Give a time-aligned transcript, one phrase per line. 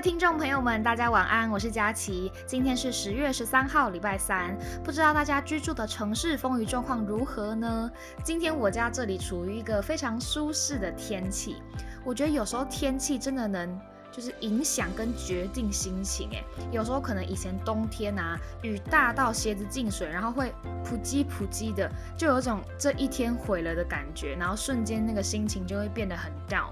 [0.00, 2.30] 听众朋友们，大家晚安，我是佳琪。
[2.46, 4.56] 今天是十月十三号，礼拜三。
[4.84, 7.90] 不知道大家居住的城市风雨状况如何呢？
[8.22, 11.56] 今天我家这里处于一个非常舒适的天气。
[12.04, 13.76] 我觉得有时候天气真的能。
[14.10, 20.52] 就是影响跟决定心情，哎，有时候可能以前冬天啊，雨大到鞋子进水，然后会
[20.84, 26.70] 扑叽扑叽的，就有种这一天毁了的感觉，然后瞬间那个心情就会变得很 down。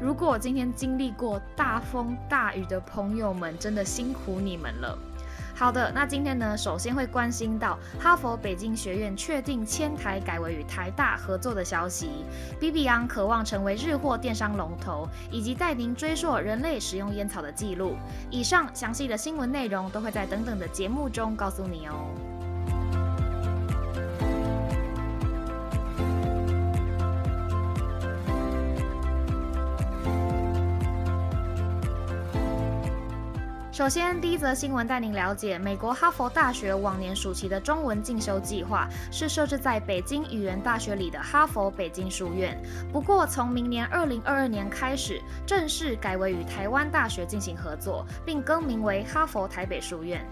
[0.00, 4.98] 如果今天经历过大风大雨的朋友们，真的辛苦你们了。
[5.58, 12.24] 好的，那今天呢，首先会关心到哈佛北京学院确定迁台改为与台大合作的消息
[12.60, 17.96] ，B B 昂渴望成为日货电商龙头，以及带您追溯人类使用烟草的记录。
[18.30, 22.06] 以上详细的新闻内容都会在等等的节目中告诉你哦。
[33.78, 42.60] 首先，第一则新闻带您了解，美国哈佛大学往年暑期的中文进修计划是设置在北京语言大学里的哈佛北京书院。
[42.92, 50.26] 不过，从明年二零二二年开始，正式改为与台湾大学进行合作，并更名为哈佛台北书院。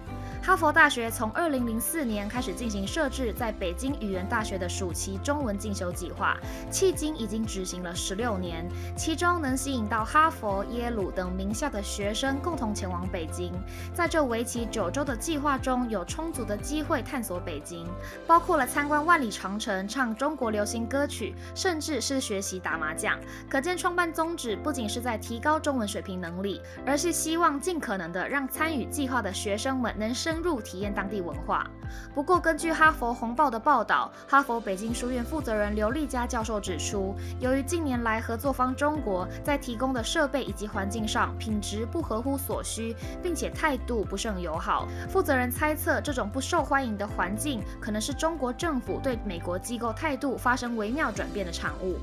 [0.47, 6.37] 哈佛大学从二零零四年开始进行设置在北京语言大学的暑期中文进修计划，
[6.71, 8.65] 迄今已经执行了十六年，
[8.97, 13.53] 其中能吸引到哈佛、耶鲁等名校的学生共同前往北京。
[13.93, 17.85] 在这为期九周的计划中，有充足的机会探索北京，
[18.25, 23.19] 包括了参观万里长城、唱中国流行歌曲，甚至是学习打麻将。
[23.51, 30.36] 可见创办宗旨不仅是在提高中文水平能力，而是希望尽可能的让参与计划的学生们能深。
[30.37, 31.67] 深入体验当地文化。
[32.15, 51.97] 不过，根据哈佛红报的报道，哈佛北京书院负责人刘丽佳教授指出，由于近年来合作方中国在提供的设备以及环境上品质不合乎所需，并且态度不甚友好，负责人猜测这种不受欢迎的环境可能是中国政府对美国机构态度发生微妙转变的产物。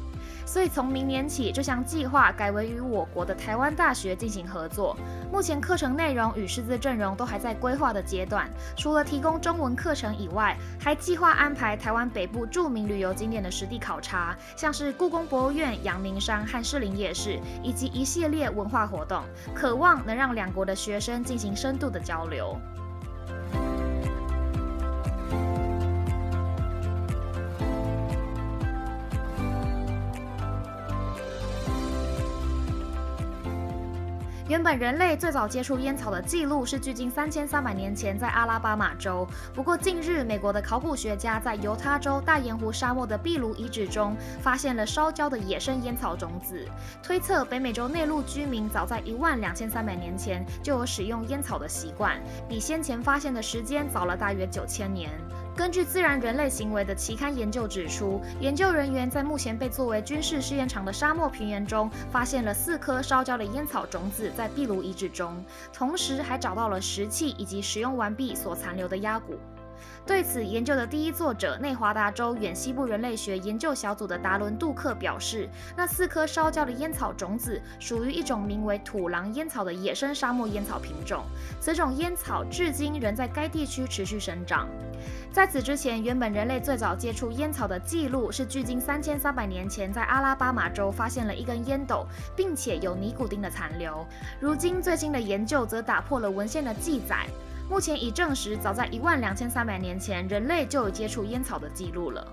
[0.45, 4.97] 所以从明年起，这项计划改为与我国的台湾大学进行合作。
[5.31, 8.47] 目前课程内容与师资阵容都还在规划的阶段。
[8.77, 19.23] 除了提供中文课程以外，还计划安排台湾北部著名旅游景点的实地考察，像是故宫博物院、阳明山和士林夜市，以及一系列文化活动，
[19.55, 22.55] 渴望能让两国的学生进行深度的交流。
[34.53, 39.27] 原本人类最早接触烟草的记录是距今三千三百年前在阿拉巴马州。
[39.51, 46.67] 不过近日，美国的考古学家在犹他州大盐湖沙漠的壁炉遗址中发现了烧焦的野生烟草种子，
[47.01, 55.09] 推测北美洲内陆居民早在一万两千三百年前就有使用烟草的习惯，比先前发现的时间早了大约九千年。
[55.55, 69.35] 根据《自然人类行为》的期刊研究指出，研究人员在目前被作为军事试验场的沙漠平原中，发现了四颗烧焦的烟草种子在壁炉遗址中，同时还找到了石器以及使用完毕所残留的鸭骨。
[70.05, 81.23] 对此研究的第一作者，内华达州远西部人类学研究小组的达伦·杜克表示，那四颗烧焦的烟草种子属于一种名为土狼烟草的野生沙漠烟草品种。
[81.61, 84.67] 此种烟草至今仍在该地区持续生长。
[85.31, 92.05] 在此之前，原本人类最早接触烟草的记录是距今三千三百年前，在阿拉巴马州发现了一根烟斗，
[92.35, 94.05] 并且有尼古丁的残留。
[94.39, 97.25] 如今最新的研究则打破了文献的记载。
[97.69, 102.25] 目前已证实，早在一万两千三百年前，人类就有接触烟草的记录了。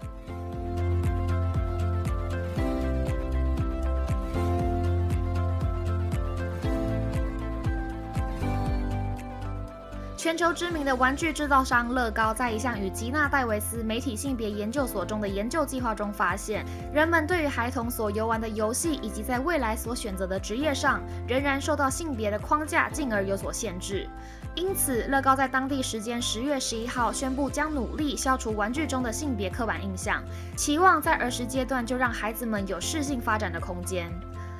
[10.17, 16.63] 全球知名的玩具制造商乐高，在一项与吉娜戴维斯媒体性别研究所中的研究计划中发现，
[16.93, 24.07] 人们对于孩童所游玩的游戏以及在未来所选择的职业上，仍然受到性别的框架，进而有所限制。
[24.61, 30.23] 因此，乐高在当地时间十月十一号宣布，将努力消除玩具中的性别刻板印象，
[30.55, 34.13] 期望在儿时阶段就让孩子们有适性发展的空间。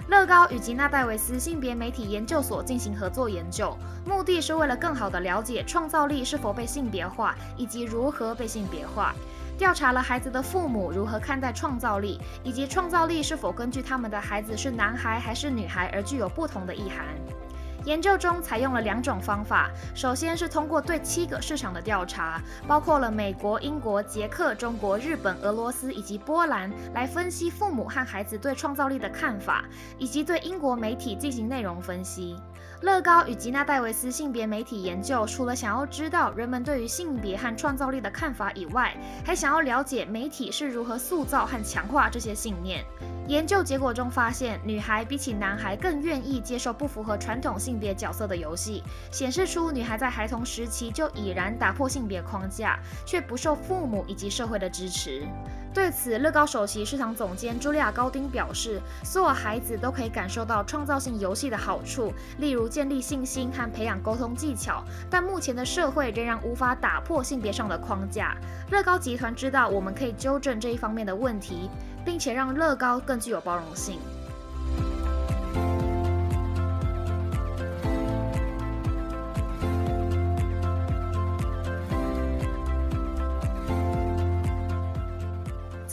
[0.09, 3.77] 乐高与吉娜戴维斯性别媒体研究所进行合作研究，
[4.07, 9.15] 目的是为了更好地了解创造力是否被性别化，以及如何被性别化。
[9.59, 17.05] 调查了孩子的父母如何看待创造力，以及创造力是否根据他们的孩子是男孩还是女孩而具有不同的意涵。
[17.85, 29.65] 研究中采用了两种方法，首先是通过对七个市场的调查，包括了美国、英国、捷克、中国、日本、俄罗斯以及波兰，来分析父母和孩子对创造力的看法，
[29.99, 32.37] 以及对英国媒体进行内容分析。
[32.83, 42.85] 乐高与吉娜戴维斯性别媒体研究，除了想要知道人们对于性别和创造力的看法以外，还想要了解媒体是如何塑造和强化这些信念。
[43.29, 55.23] 研究结果中发现，女孩比起男孩更愿意接受不符合传统性别角色的游戏，显示出女孩在孩童时期就已然打破性别框架，却不受父母以及社会的支持。
[55.73, 64.83] 对此，乐高首席市场总监茱莉亚·高丁表示：“所有孩子都可以感受到创造性游戏的好处，例如建立信心和培养沟通技巧。
[65.09, 68.37] 但目前的社会仍然无法打破性别上的框架。
[68.73, 71.71] 乐高集团知道我们可以纠正这一方面的问题，
[72.05, 74.01] 并且让乐高更具有包容性。”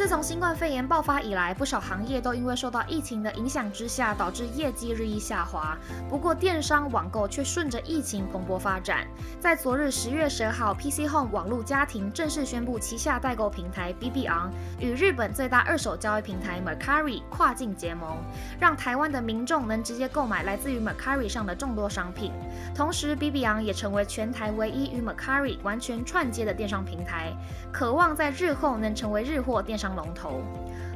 [0.07, 5.77] 从新冠肺炎爆发以来，不少行业都因为受到疫情的影响之下，导致业绩日益下滑。
[6.07, 9.05] 不过，电商网购却顺着疫情蓬勃发展。
[9.37, 14.49] 在昨日十月十二号，PC Home 网络家庭正式宣布旗下代购平台 BB On
[14.79, 18.17] 与日本最大二手交易平台 Mercari 跨境结盟，
[18.61, 22.31] 让台湾的民众能直接购买来自于 Mercari 上的众多商品。
[22.73, 27.35] 同时，BB On 也成为全台唯一与 Mercari 完全串接的电商平台，
[27.73, 29.96] 渴望在日后能成为日货电商。
[29.97, 30.41] 龙头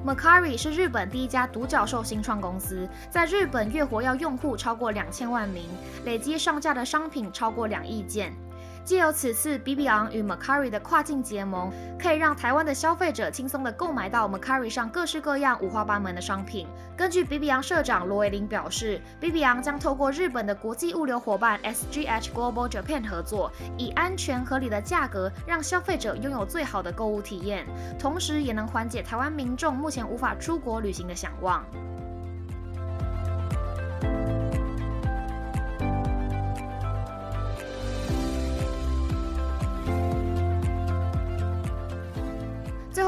[0.06, 5.66] ，Macari 是日本第一家独角兽新创公司，在日本月活跃用户超过两千万名，
[6.06, 8.32] 累积上架的商品超过两亿件。
[8.84, 16.68] 借由此次 BB 昂与 Macari 的跨境结盟，可以让台湾的消费者轻松的购买到 Macari 上各式各样、五花八门的商品。
[16.98, 27.66] 根据 BB 昂社长罗维林表示，BB 昂将透过日本的国际物流伙伴 SGH Global Japan 合作，以安全合理的价格，让消费者拥有最好的购物体验，
[28.00, 31.64] 同时也能缓解台湾民众目前无法出国旅行的想望。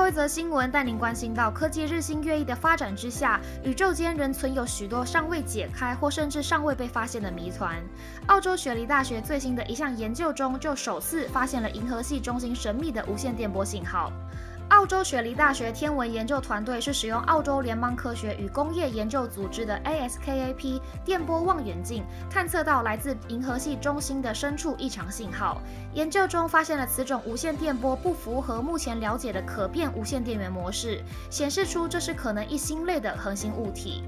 [0.04, 7.82] 后一则新闻带您关心到，科技日新月异的发展之下，宇宙间仍存有许多尚未解开或甚至尚未被发现的谜团。
[8.28, 14.12] 澳洲雪梨大学最新的一项研究中，就首次发现了银河系中心神秘的无线电波信号。
[14.74, 25.62] 澳洲雪梨大学天文研究团队是使用澳洲联邦科学与工业研究组织的 ASKAP 电波望远镜，探测到来自银河系中心的深处异常信号。
[25.94, 34.04] 研究中发现了此种无线电波不符合目前了解的可变无线电源模式，显示出这是可能一星类的恒星物体。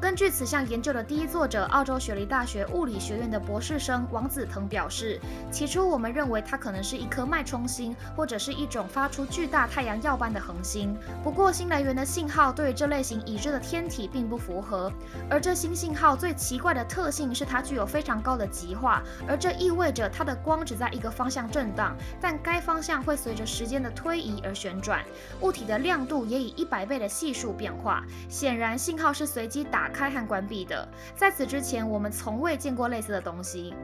[0.00, 5.20] 根据此项研究的第一作者，澳洲雪梨大学物理学院的博士生王子腾表示，
[5.52, 10.96] 起初我们认为它可能是一颗脉冲星，或者是一种发出巨大太阳耀斑的恒星。
[11.22, 14.90] 不过，新来源的信号对于这类型已知的天体并不符合。
[15.28, 25.04] 而这新信号最奇怪的特性是它具有非常高的极化，而这意味着它的光只在一个方向震荡，但该方向会随着时间的推移而旋转。
[25.42, 28.02] 物体的亮度也以一百倍的系数变化。
[28.30, 29.89] 显然，信号是随机打。
[29.90, 33.74] 开和关闭的，在此之前，我们从未见过类似的东西。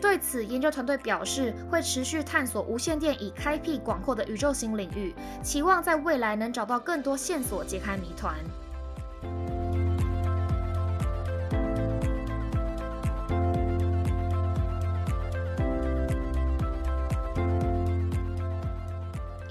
[0.00, 8.34] 对此，研究团队表示会持续探索无线电已开辟广阔的宇宙新领域，期望在未来能找到更多线索，解开谜团。